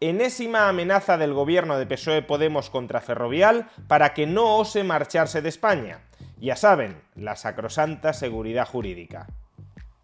[0.00, 5.48] Enésima amenaza del gobierno de PSOE Podemos contra Ferrovial para que no ose marcharse de
[5.48, 6.00] España.
[6.38, 9.26] Ya saben, la sacrosanta seguridad jurídica.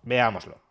[0.02, 0.62] Veámoslo.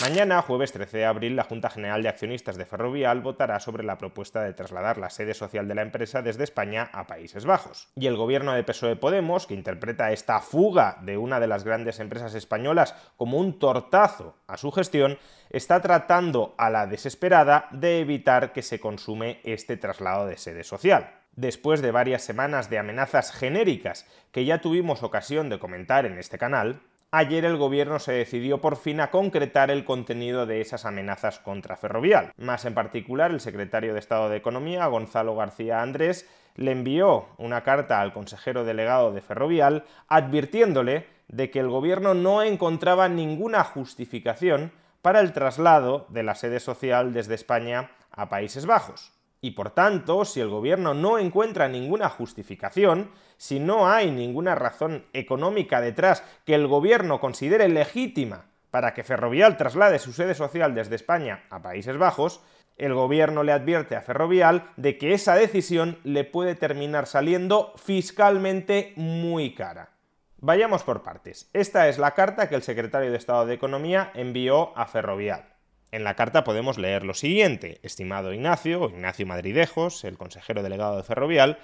[0.00, 3.96] Mañana, jueves 13 de abril, la Junta General de Accionistas de Ferrovial votará sobre la
[3.96, 7.88] propuesta de trasladar la sede social de la empresa desde España a Países Bajos.
[7.94, 12.00] Y el gobierno de PSOE Podemos, que interpreta esta fuga de una de las grandes
[12.00, 15.16] empresas españolas como un tortazo a su gestión,
[15.50, 21.20] está tratando a la desesperada de evitar que se consume este traslado de sede social
[21.36, 26.38] después de varias semanas de amenazas genéricas que ya tuvimos ocasión de comentar en este
[26.38, 26.80] canal,
[27.16, 31.76] ayer el gobierno se decidió por fin a concretar el contenido de esas amenazas contra
[31.76, 32.32] Ferrovial.
[32.36, 37.62] Más en particular, el secretario de Estado de Economía, Gonzalo García Andrés, le envió una
[37.62, 44.72] carta al consejero delegado de Ferrovial advirtiéndole de que el gobierno no encontraba ninguna justificación
[45.00, 49.12] para el traslado de la sede social desde España a Países Bajos.
[49.44, 55.04] Y por tanto, si el gobierno no encuentra ninguna justificación, si no hay ninguna razón
[55.12, 60.94] económica detrás que el gobierno considere legítima para que Ferrovial traslade su sede social desde
[60.94, 62.40] España a Países Bajos,
[62.78, 68.94] el gobierno le advierte a Ferrovial de que esa decisión le puede terminar saliendo fiscalmente
[68.96, 69.90] muy cara.
[70.38, 71.50] Vayamos por partes.
[71.52, 75.53] Esta es la carta que el secretario de Estado de Economía envió a Ferrovial.
[75.94, 81.04] En la carta podemos leer lo siguiente, estimado Ignacio, Ignacio Madridejos, el consejero delegado de
[81.04, 81.60] Ferrovial,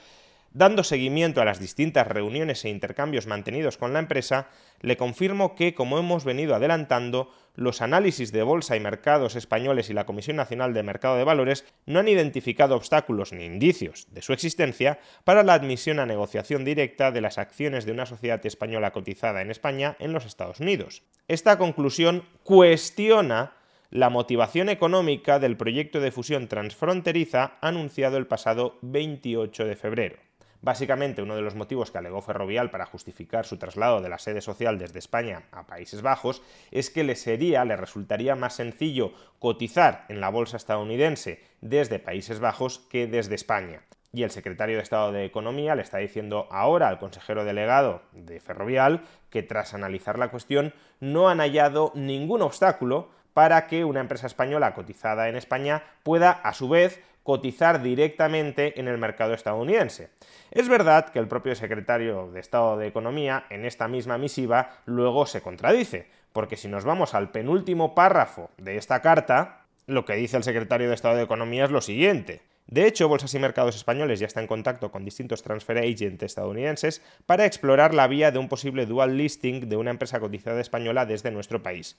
[0.52, 4.48] Dando seguimiento a las distintas reuniones e intercambios mantenidos con la empresa,
[4.80, 9.94] le confirmo que, como hemos venido adelantando, los análisis de bolsa y mercados españoles y
[9.94, 14.32] la Comisión Nacional de Mercado de Valores no han identificado obstáculos ni indicios de su
[14.32, 19.42] existencia para la admisión a negociación directa de las acciones de una sociedad española cotizada
[19.42, 21.04] en España en los Estados Unidos.
[21.28, 23.52] Esta conclusión cuestiona
[23.90, 30.16] la motivación económica del proyecto de fusión transfronteriza anunciado el pasado 28 de febrero.
[30.62, 34.42] Básicamente, uno de los motivos que alegó Ferrovial para justificar su traslado de la sede
[34.42, 40.04] social desde España a Países Bajos es que le sería, le resultaría más sencillo cotizar
[40.08, 43.82] en la bolsa estadounidense desde Países Bajos que desde España.
[44.12, 48.38] Y el secretario de Estado de Economía le está diciendo ahora al consejero delegado de
[48.40, 54.26] Ferrovial que tras analizar la cuestión no han hallado ningún obstáculo para que una empresa
[54.26, 60.10] española cotizada en España pueda, a su vez, cotizar directamente en el mercado estadounidense.
[60.50, 65.26] Es verdad que el propio secretario de Estado de Economía en esta misma misiva luego
[65.26, 70.36] se contradice, porque si nos vamos al penúltimo párrafo de esta carta, lo que dice
[70.36, 72.42] el secretario de Estado de Economía es lo siguiente.
[72.66, 77.02] De hecho, Bolsas y Mercados Españoles ya está en contacto con distintos transfer agents estadounidenses
[77.26, 81.32] para explorar la vía de un posible dual listing de una empresa cotizada española desde
[81.32, 81.96] nuestro país.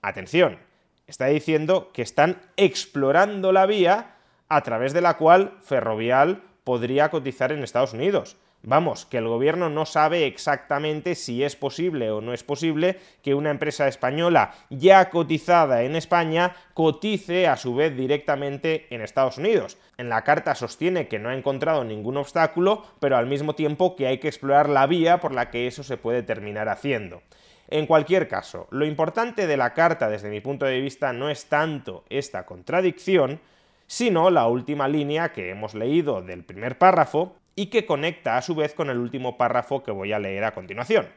[0.00, 0.58] Atención,
[1.06, 4.14] está diciendo que están explorando la vía
[4.48, 8.36] a través de la cual Ferrovial podría cotizar en Estados Unidos.
[8.62, 13.34] Vamos, que el gobierno no sabe exactamente si es posible o no es posible que
[13.34, 19.78] una empresa española ya cotizada en España cotice a su vez directamente en Estados Unidos.
[19.96, 24.08] En la carta sostiene que no ha encontrado ningún obstáculo, pero al mismo tiempo que
[24.08, 27.22] hay que explorar la vía por la que eso se puede terminar haciendo.
[27.68, 31.46] En cualquier caso, lo importante de la carta desde mi punto de vista no es
[31.46, 33.40] tanto esta contradicción,
[33.86, 38.54] sino la última línea que hemos leído del primer párrafo y que conecta a su
[38.54, 41.08] vez con el último párrafo que voy a leer a continuación.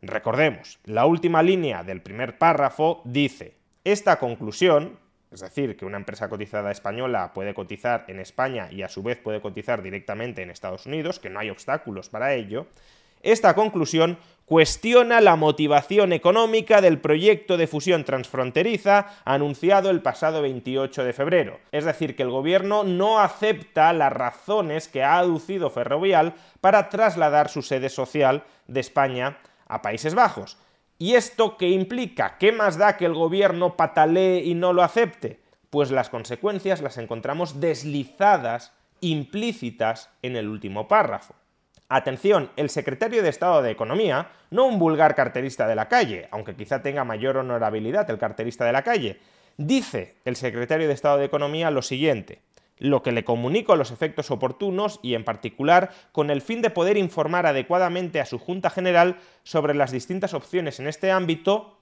[0.00, 3.54] Recordemos, la última línea del primer párrafo dice,
[3.84, 4.98] esta conclusión,
[5.30, 9.18] es decir, que una empresa cotizada española puede cotizar en España y a su vez
[9.18, 12.66] puede cotizar directamente en Estados Unidos, que no hay obstáculos para ello,
[13.22, 14.18] esta conclusión
[14.48, 21.60] cuestiona la motivación económica del proyecto de fusión transfronteriza anunciado el pasado 28 de febrero.
[21.70, 26.32] Es decir, que el gobierno no acepta las razones que ha aducido Ferrovial
[26.62, 29.36] para trasladar su sede social de España
[29.66, 30.56] a Países Bajos.
[30.96, 32.38] ¿Y esto qué implica?
[32.38, 35.40] ¿Qué más da que el gobierno patalee y no lo acepte?
[35.68, 41.34] Pues las consecuencias las encontramos deslizadas, implícitas en el último párrafo.
[41.88, 46.54] Atención, el secretario de Estado de Economía, no un vulgar carterista de la calle, aunque
[46.54, 49.18] quizá tenga mayor honorabilidad el carterista de la calle,
[49.58, 52.40] Dice el secretario de Estado de Economía lo siguiente
[52.80, 56.70] lo que le comunico a los efectos oportunos y en particular con el fin de
[56.70, 61.76] poder informar adecuadamente a su Junta General sobre las distintas opciones en este ámbito,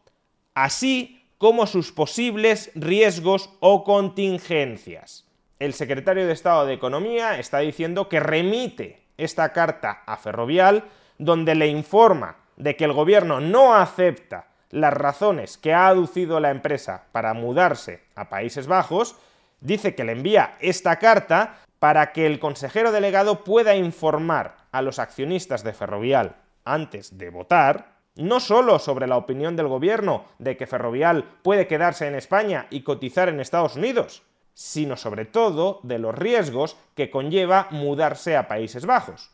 [0.54, 5.26] así como sus posibles riesgos o contingencias.
[5.58, 10.84] El secretario de Estado de Economía está diciendo que remite esta carta a Ferrovial
[11.18, 16.50] donde le informa de que el gobierno no acepta las razones que ha aducido la
[16.50, 19.16] empresa para mudarse a Países Bajos,
[19.60, 24.98] dice que le envía esta carta para que el consejero delegado pueda informar a los
[24.98, 30.66] accionistas de Ferrovial antes de votar, no solo sobre la opinión del gobierno de que
[30.66, 34.22] Ferrovial puede quedarse en España y cotizar en Estados Unidos,
[34.56, 39.30] sino sobre todo de los riesgos que conlleva mudarse a Países Bajos.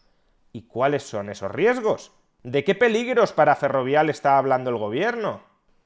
[0.53, 2.11] ¿Y cuáles son esos riesgos?
[2.43, 5.41] ¿De qué peligros para Ferrovial está hablando el gobierno?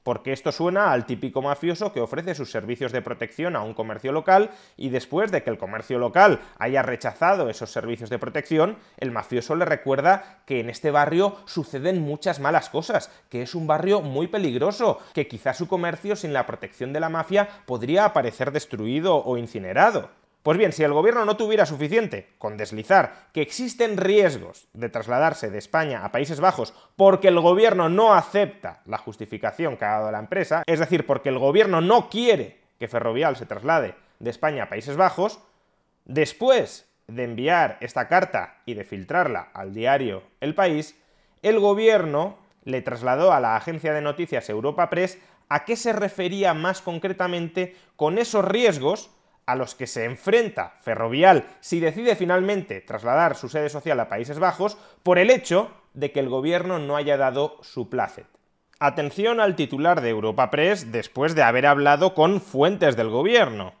[0.07, 4.13] Porque esto suena al típico mafioso que ofrece sus servicios de protección a un comercio
[4.13, 9.11] local y después de que el comercio local haya rechazado esos servicios de protección, el
[9.11, 13.99] mafioso le recuerda que en este barrio suceden muchas malas cosas, que es un barrio
[13.99, 19.17] muy peligroso, que quizás su comercio sin la protección de la mafia podría aparecer destruido
[19.17, 20.09] o incinerado.
[20.47, 25.49] Pues bien, si el gobierno no tuviera suficiente con deslizar que existen riesgos de trasladarse
[25.49, 30.09] de España a Países Bajos porque el gobierno no acepta la justificación que ha dado
[30.09, 34.63] la empresa, es decir, porque el gobierno no quiere que Ferrovial se traslade de España
[34.63, 35.41] a Países Bajos,
[36.05, 40.95] después de enviar esta carta y de filtrarla al diario El País,
[41.41, 46.53] el gobierno le trasladó a la agencia de noticias Europa Press a qué se refería
[46.53, 49.09] más concretamente con esos riesgos
[49.47, 54.37] a los que se enfrenta Ferrovial si decide finalmente trasladar su sede social a Países
[54.37, 58.27] Bajos por el hecho de que el gobierno no haya dado su placet.
[58.79, 63.73] Atención al titular de Europa Press después de haber hablado con fuentes del gobierno.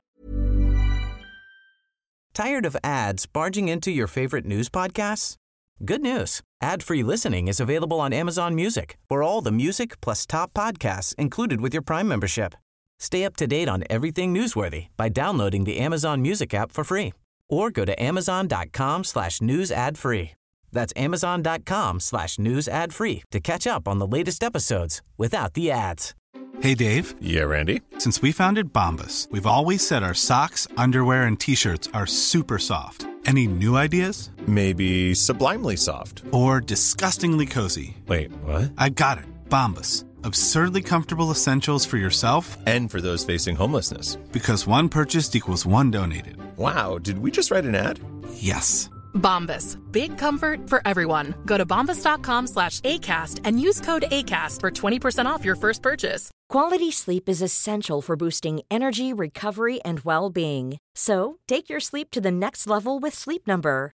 [2.33, 5.35] Tired of ads barging into your favorite news podcasts?
[5.83, 6.41] Good news.
[6.61, 8.97] Ad-free listening is available on Amazon Music.
[9.07, 12.55] For all the music plus top podcasts included with your Prime membership.
[12.99, 17.13] Stay up to date on everything newsworthy by downloading the Amazon Music app for free
[17.49, 20.31] or go to amazon.com slash news ad free.
[20.71, 25.71] That's amazon.com slash news ad free to catch up on the latest episodes without the
[25.71, 26.13] ads.
[26.59, 27.13] Hey, Dave.
[27.21, 27.81] Yeah, Randy.
[27.99, 33.05] Since we founded Bombus, we've always said our socks, underwear, and T-shirts are super soft.
[33.25, 34.31] Any new ideas?
[34.47, 36.23] Maybe sublimely soft.
[36.31, 37.97] Or disgustingly cozy.
[38.07, 38.71] Wait, what?
[38.77, 39.25] I got it.
[39.49, 44.15] Bombus absurdly comfortable essentials for yourself and for those facing homelessness.
[44.31, 46.37] Because one purchased equals one donated.
[46.57, 47.99] Wow, did we just write an ad?
[48.33, 48.89] Yes.
[49.13, 49.77] Bombas.
[49.91, 51.35] Big comfort for everyone.
[51.45, 56.31] Go to bombas.com slash ACAST and use code ACAST for 20% off your first purchase.
[56.49, 60.77] Quality sleep is essential for boosting energy, recovery, and well being.
[60.95, 63.91] So take your sleep to the next level with Sleep Number.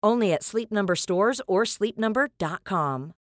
[0.00, 3.12] Stores or sleepnumber.com.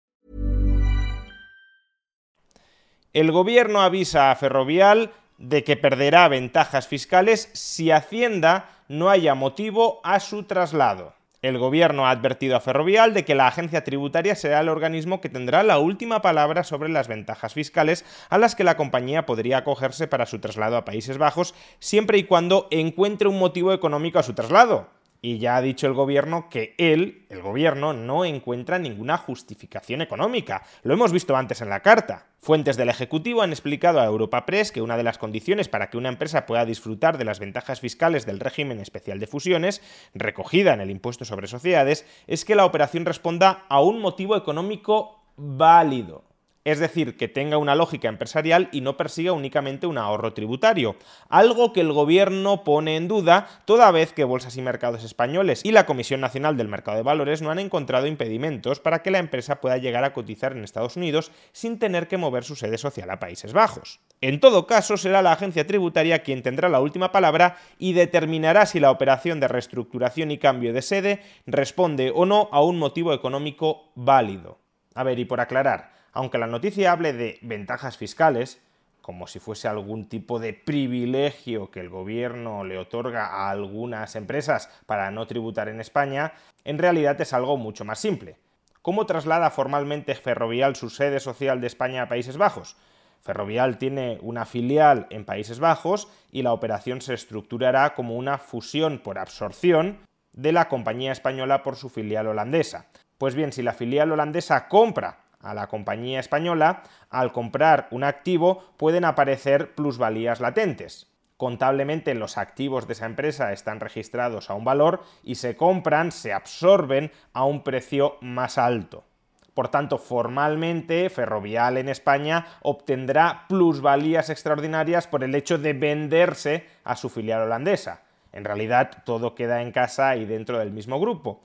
[3.14, 10.00] El gobierno avisa a Ferrovial de que perderá ventajas fiscales si Hacienda no haya motivo
[10.04, 11.14] a su traslado.
[11.40, 15.30] El gobierno ha advertido a Ferrovial de que la agencia tributaria será el organismo que
[15.30, 20.08] tendrá la última palabra sobre las ventajas fiscales a las que la compañía podría acogerse
[20.08, 24.34] para su traslado a Países Bajos, siempre y cuando encuentre un motivo económico a su
[24.34, 24.95] traslado.
[25.26, 30.62] Y ya ha dicho el gobierno que él, el gobierno, no encuentra ninguna justificación económica.
[30.84, 32.26] Lo hemos visto antes en la carta.
[32.38, 35.96] Fuentes del Ejecutivo han explicado a Europa Press que una de las condiciones para que
[35.96, 39.82] una empresa pueda disfrutar de las ventajas fiscales del régimen especial de fusiones,
[40.14, 45.24] recogida en el impuesto sobre sociedades, es que la operación responda a un motivo económico
[45.36, 46.25] válido
[46.66, 50.96] es decir, que tenga una lógica empresarial y no persiga únicamente un ahorro tributario,
[51.28, 55.70] algo que el gobierno pone en duda toda vez que Bolsas y Mercados Españoles y
[55.70, 59.60] la Comisión Nacional del Mercado de Valores no han encontrado impedimentos para que la empresa
[59.60, 63.20] pueda llegar a cotizar en Estados Unidos sin tener que mover su sede social a
[63.20, 64.00] Países Bajos.
[64.20, 68.80] En todo caso, será la agencia tributaria quien tendrá la última palabra y determinará si
[68.80, 73.92] la operación de reestructuración y cambio de sede responde o no a un motivo económico
[73.94, 74.58] válido.
[74.96, 78.62] A ver, y por aclarar, aunque la noticia hable de ventajas fiscales,
[79.02, 84.70] como si fuese algún tipo de privilegio que el gobierno le otorga a algunas empresas
[84.86, 86.32] para no tributar en España,
[86.64, 88.38] en realidad es algo mucho más simple.
[88.80, 92.78] ¿Cómo traslada formalmente Ferrovial su sede social de España a Países Bajos?
[93.20, 99.00] Ferrovial tiene una filial en Países Bajos y la operación se estructurará como una fusión
[99.00, 99.98] por absorción
[100.32, 102.86] de la compañía española por su filial holandesa.
[103.18, 108.64] Pues bien, si la filial holandesa compra a la compañía española, al comprar un activo
[108.76, 111.08] pueden aparecer plusvalías latentes.
[111.36, 116.32] Contablemente los activos de esa empresa están registrados a un valor y se compran, se
[116.32, 119.04] absorben a un precio más alto.
[119.52, 126.96] Por tanto, formalmente, Ferrovial en España obtendrá plusvalías extraordinarias por el hecho de venderse a
[126.96, 128.02] su filial holandesa.
[128.32, 131.40] En realidad, todo queda en casa y dentro del mismo grupo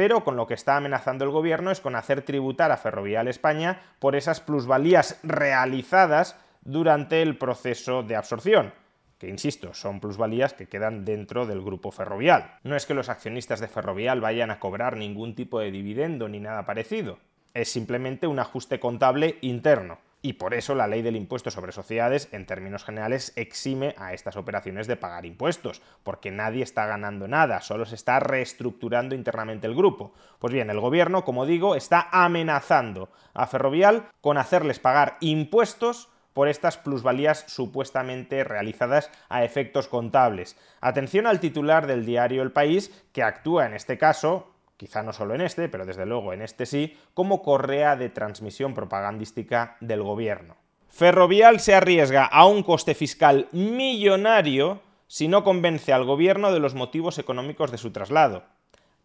[0.00, 3.82] pero con lo que está amenazando el gobierno es con hacer tributar a Ferrovial España
[3.98, 8.72] por esas plusvalías realizadas durante el proceso de absorción
[9.18, 12.54] que insisto, son plusvalías que quedan dentro del grupo ferrovial.
[12.64, 16.40] No es que los accionistas de ferrovial vayan a cobrar ningún tipo de dividendo ni
[16.40, 17.18] nada parecido,
[17.52, 22.28] es simplemente un ajuste contable interno y por eso la ley del impuesto sobre sociedades,
[22.32, 27.60] en términos generales, exime a estas operaciones de pagar impuestos, porque nadie está ganando nada,
[27.62, 30.12] solo se está reestructurando internamente el grupo.
[30.38, 36.48] Pues bien, el gobierno, como digo, está amenazando a Ferrovial con hacerles pagar impuestos por
[36.48, 40.56] estas plusvalías supuestamente realizadas a efectos contables.
[40.80, 44.50] Atención al titular del diario El País, que actúa en este caso
[44.80, 48.72] quizá no solo en este, pero desde luego en este sí, como correa de transmisión
[48.72, 50.56] propagandística del gobierno.
[50.88, 56.74] Ferrovial se arriesga a un coste fiscal millonario si no convence al gobierno de los
[56.74, 58.44] motivos económicos de su traslado.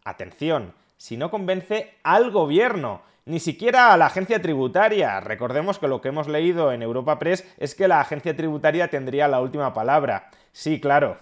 [0.02, 5.20] Atención, si no convence al gobierno, ni siquiera a la agencia tributaria.
[5.20, 9.28] Recordemos que lo que hemos leído en Europa Press es que la agencia tributaria tendría
[9.28, 10.30] la última palabra.
[10.52, 11.18] Sí, claro.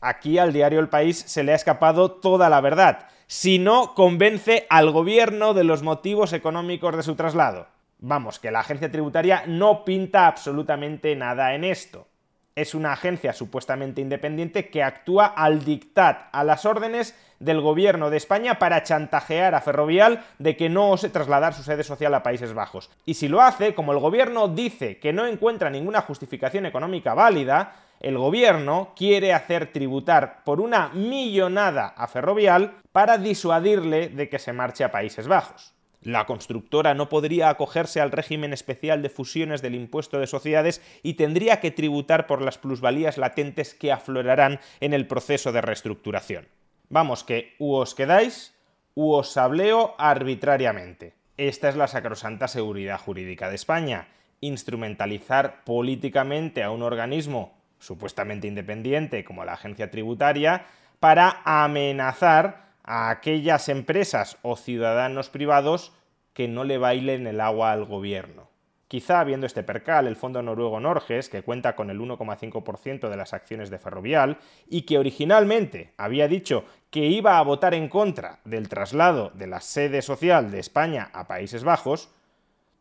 [0.00, 4.66] Aquí al diario El País se le ha escapado toda la verdad si no convence
[4.68, 7.66] al gobierno de los motivos económicos de su traslado.
[7.98, 12.06] Vamos, que la agencia tributaria no pinta absolutamente nada en esto.
[12.54, 18.18] Es una agencia supuestamente independiente que actúa al dictat, a las órdenes del gobierno de
[18.18, 22.52] España para chantajear a Ferrovial de que no ose trasladar su sede social a Países
[22.52, 22.90] Bajos.
[23.06, 27.76] Y si lo hace, como el gobierno dice que no encuentra ninguna justificación económica válida,
[28.02, 34.52] el gobierno quiere hacer tributar por una millonada a Ferrovial para disuadirle de que se
[34.52, 35.72] marche a Países Bajos.
[36.02, 41.14] La constructora no podría acogerse al régimen especial de fusiones del impuesto de sociedades y
[41.14, 46.48] tendría que tributar por las plusvalías latentes que aflorarán en el proceso de reestructuración.
[46.88, 48.52] Vamos que u os quedáis
[48.94, 51.14] u os sableo arbitrariamente.
[51.36, 54.08] Esta es la sacrosanta seguridad jurídica de España.
[54.40, 60.64] Instrumentalizar políticamente a un organismo supuestamente independiente como la agencia tributaria
[61.00, 65.92] para amenazar a aquellas empresas o ciudadanos privados
[66.32, 68.48] que no le bailen el agua al gobierno.
[68.88, 73.32] Quizá viendo este percal, el fondo noruego Norges, que cuenta con el 1,5% de las
[73.32, 74.36] acciones de Ferrovial
[74.68, 79.60] y que originalmente había dicho que iba a votar en contra del traslado de la
[79.60, 82.10] sede social de España a Países Bajos,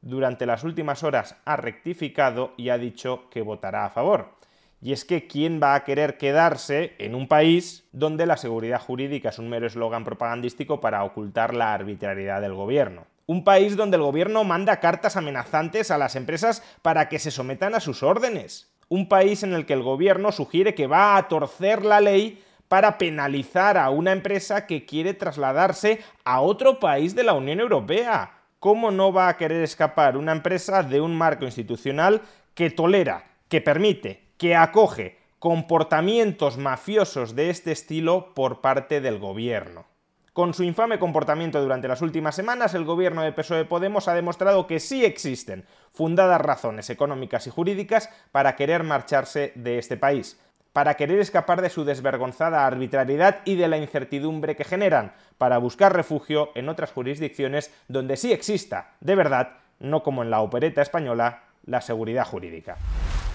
[0.01, 4.40] durante las últimas horas ha rectificado y ha dicho que votará a favor.
[4.83, 9.29] Y es que ¿quién va a querer quedarse en un país donde la seguridad jurídica
[9.29, 13.05] es un mero eslogan propagandístico para ocultar la arbitrariedad del gobierno?
[13.27, 17.75] Un país donde el gobierno manda cartas amenazantes a las empresas para que se sometan
[17.75, 18.73] a sus órdenes.
[18.89, 22.97] Un país en el que el gobierno sugiere que va a torcer la ley para
[22.97, 28.31] penalizar a una empresa que quiere trasladarse a otro país de la Unión Europea.
[28.57, 32.21] ¿Cómo no va a querer escapar una empresa de un marco institucional
[32.55, 39.85] que tolera, que permite, que acoge comportamientos mafiosos de este estilo por parte del gobierno.
[40.33, 44.65] Con su infame comportamiento durante las últimas semanas, el gobierno de PSOE Podemos ha demostrado
[44.65, 50.39] que sí existen fundadas razones económicas y jurídicas para querer marcharse de este país,
[50.73, 55.95] para querer escapar de su desvergonzada arbitrariedad y de la incertidumbre que generan, para buscar
[55.95, 61.43] refugio en otras jurisdicciones donde sí exista, de verdad, no como en la opereta española,
[61.63, 62.79] la seguridad jurídica.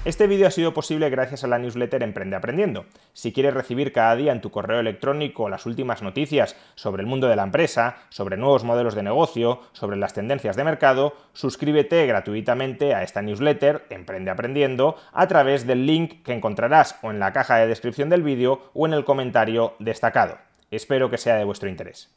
[0.07, 2.87] Este vídeo ha sido posible gracias a la newsletter Emprende Aprendiendo.
[3.13, 7.27] Si quieres recibir cada día en tu correo electrónico las últimas noticias sobre el mundo
[7.27, 12.95] de la empresa, sobre nuevos modelos de negocio, sobre las tendencias de mercado, suscríbete gratuitamente
[12.95, 17.57] a esta newsletter Emprende Aprendiendo a través del link que encontrarás o en la caja
[17.57, 20.39] de descripción del vídeo o en el comentario destacado.
[20.71, 22.17] Espero que sea de vuestro interés.